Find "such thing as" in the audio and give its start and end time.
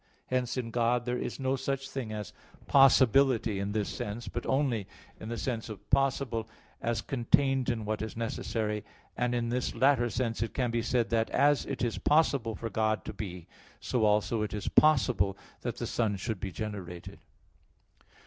1.55-2.33